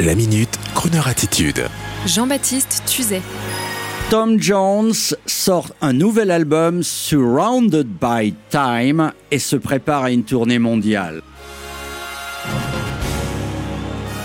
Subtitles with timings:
[0.00, 1.68] La minute, Kroneur attitude.
[2.06, 3.20] Jean-Baptiste Tuzet.
[4.08, 4.94] Tom Jones
[5.26, 11.20] sort un nouvel album Surrounded by Time et se prépare à une tournée mondiale.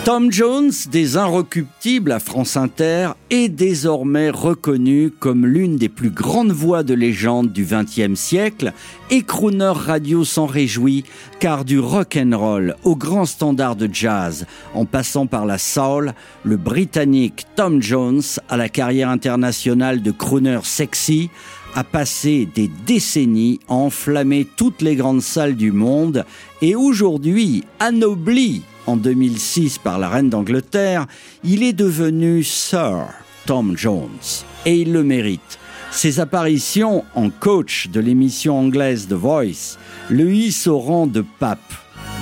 [0.08, 6.54] Tom Jones, des Inrecuptibles à France Inter, est désormais reconnu comme l'une des plus grandes
[6.54, 8.72] voix de légende du XXe siècle
[9.10, 11.04] et Crooner Radio s'en réjouit
[11.42, 16.14] car du rock and roll au grand standard de jazz, en passant par la soul,
[16.46, 21.30] le Britannique Tom Jones à la carrière internationale de crooner sexy
[21.76, 26.24] a passé des décennies à enflammer toutes les grandes salles du monde
[26.62, 31.06] et aujourd'hui anobli en 2006 par la reine d'Angleterre,
[31.44, 33.06] il est devenu Sir
[33.46, 34.44] Tom Jones.
[34.66, 35.60] Et il le mérite.
[35.92, 39.78] Ses apparitions en coach de l'émission anglaise The Voice
[40.10, 41.74] le hissent au rang de pape,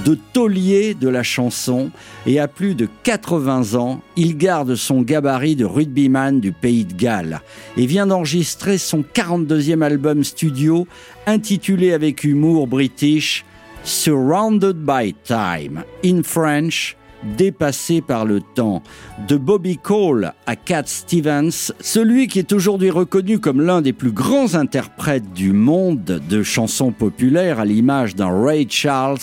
[0.05, 1.89] de taulier de la chanson,
[2.27, 6.93] et à plus de 80 ans, il garde son gabarit de rugbyman du pays de
[6.93, 7.41] Galles
[7.75, 10.87] et vient d'enregistrer son 42e album studio
[11.25, 13.45] intitulé avec humour british
[13.85, 16.97] Surrounded by Time, in French,
[17.37, 18.81] dépassé par le temps.
[19.27, 24.11] De Bobby Cole à Cat Stevens, celui qui est aujourd'hui reconnu comme l'un des plus
[24.11, 29.19] grands interprètes du monde de chansons populaires à l'image d'un Ray Charles,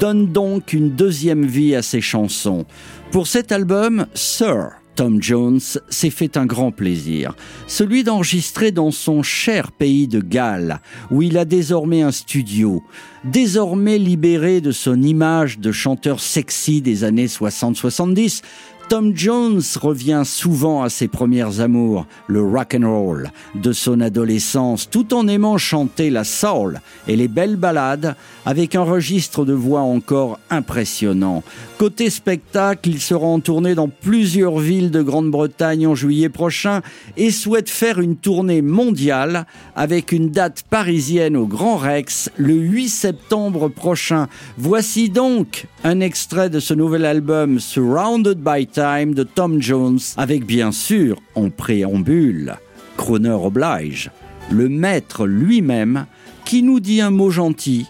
[0.00, 2.66] donne donc une deuxième vie à ses chansons.
[3.12, 7.34] Pour cet album, Sir, Tom Jones s'est fait un grand plaisir,
[7.66, 12.82] celui d'enregistrer dans son cher pays de Galles, où il a désormais un studio,
[13.24, 18.42] désormais libéré de son image de chanteur sexy des années 60-70,
[18.88, 24.90] Tom Jones revient souvent à ses premières amours, le rock and roll, de son adolescence,
[24.90, 29.80] tout en aimant chanter la soul et les belles ballades avec un registre de voix
[29.80, 31.42] encore impressionnant.
[31.78, 36.82] Côté spectacle, il sera en tournée dans plusieurs villes de Grande-Bretagne en juillet prochain
[37.16, 42.88] et souhaite faire une tournée mondiale avec une date parisienne au Grand Rex le 8
[42.90, 44.28] septembre prochain.
[44.58, 50.44] Voici donc un extrait de ce nouvel album Surrounded by Time de Tom Jones, avec
[50.44, 52.56] bien sûr, en préambule,
[52.96, 54.10] Croner Oblige,
[54.50, 56.06] le maître lui-même,
[56.44, 57.86] qui nous dit un mot gentil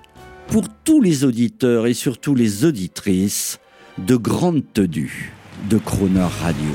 [0.49, 3.59] pour tous les auditeurs et surtout les auditrices
[3.97, 5.33] de grande tenue
[5.71, 6.71] de Croner Radio.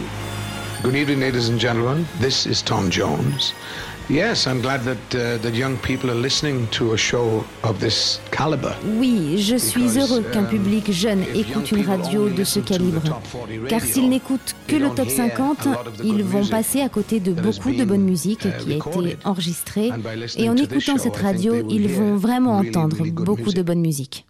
[0.83, 2.03] Good evening, ladies and gentlemen.
[2.19, 3.53] This is Tom Jones.
[4.09, 8.21] Yes, I'm glad that, uh, that young people are listening to a show of this
[8.31, 8.73] caliber.
[8.97, 13.01] Oui, je suis heureux qu'un public jeune écoute une radio de ce calibre.
[13.67, 15.67] Car s'ils n'écoutent que le top 50,
[16.05, 19.91] ils vont passer à côté de beaucoup de bonne musique uh, qui a été enregistrée.
[20.37, 24.25] Et en écoutant cette radio, ils vont vraiment entendre beaucoup de bonne musique.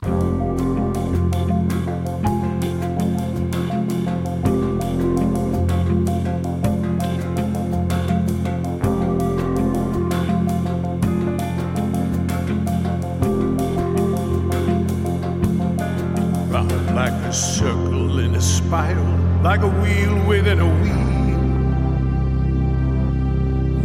[16.98, 19.06] A circle in a spiral,
[19.44, 20.96] like a wheel within a wheel.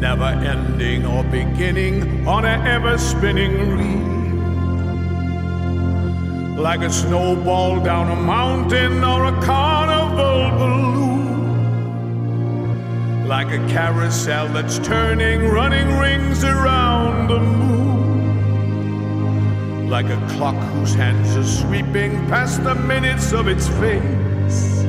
[0.00, 4.12] Never ending or beginning on an ever spinning reel.
[6.56, 11.28] Like a snowball down a mountain or a carnival balloon.
[13.28, 17.91] Like a carousel that's turning, running rings around the moon
[19.92, 24.84] like a clock whose hands are sweeping past the minutes of its face.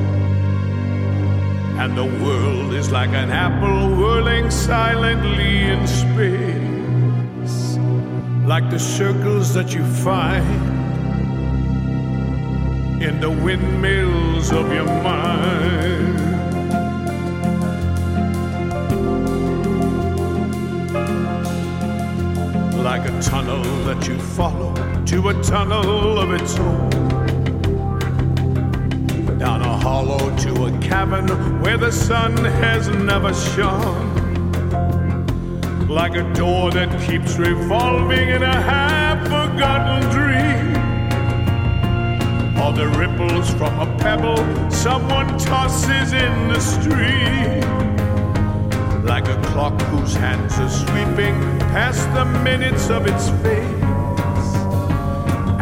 [1.78, 7.76] And the world is like an apple whirling silently in space,
[8.46, 10.72] like the circles that you find
[13.02, 16.13] in the windmills of your mind.
[22.98, 24.72] Like a tunnel that you follow
[25.04, 26.90] to a tunnel of its own.
[29.36, 31.26] Down a hollow to a cavern
[31.60, 34.14] where the sun has never shone.
[35.88, 40.76] Like a door that keeps revolving in a half forgotten dream.
[42.62, 47.64] Or the ripples from a pebble someone tosses in the stream
[49.04, 51.38] like a clock whose hands are sweeping
[51.74, 54.52] past the minutes of its face.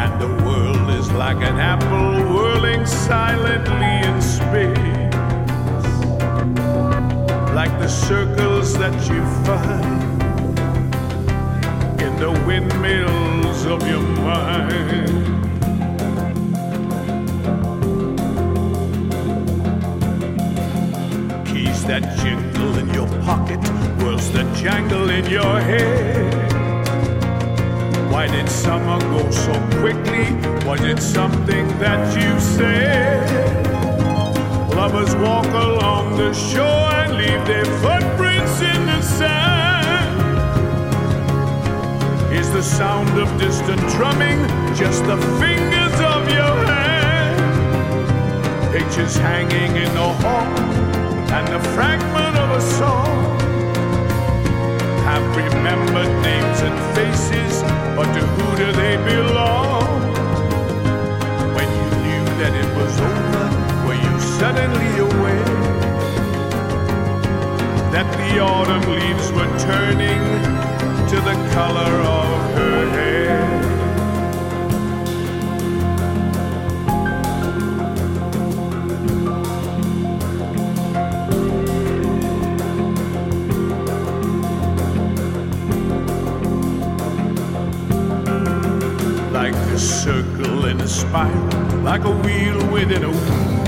[0.02, 5.14] And the world is like an apple whirling silently in space.
[7.54, 10.02] Like the circles that you find
[12.02, 15.11] in the windmills of your mind.
[21.92, 23.60] That jingle in your pocket
[24.02, 26.42] was the jangle in your head?
[28.10, 30.24] Why did summer go so quickly?
[30.64, 33.66] Was it something that you said?
[34.74, 40.16] Lovers walk along the shore and leave their footprints in the sand.
[42.32, 44.40] Is the sound of distant drumming
[44.74, 47.36] just the fingers of your hand?
[48.72, 50.91] Pictures hanging in the hall
[51.32, 53.40] and the fragment of a song
[55.08, 57.62] have remembered names and faces,
[57.96, 59.82] but to who do they belong?
[61.56, 63.46] When you knew that it was over,
[63.87, 65.56] were you suddenly aware
[67.94, 70.23] that the autumn leaves were turning
[71.08, 73.31] to the color of her hair?
[89.72, 93.62] A circle in a spiral, like a wheel within a wheel.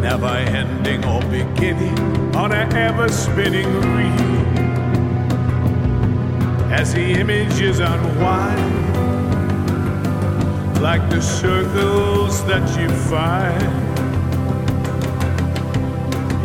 [0.00, 1.98] Never ending or beginning
[2.34, 4.46] on an ever spinning reel.
[6.72, 8.96] As the images unwind,
[10.80, 13.62] like the circles that you find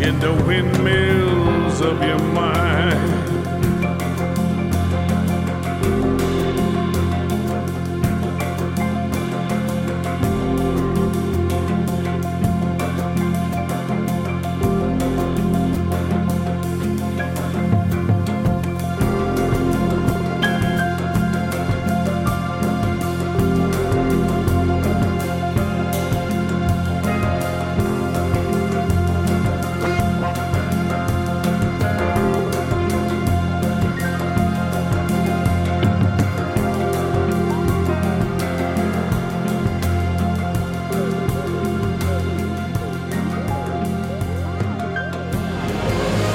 [0.03, 3.24] in the windmills of your mind.